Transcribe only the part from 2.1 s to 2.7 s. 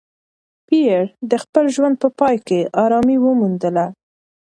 پای کې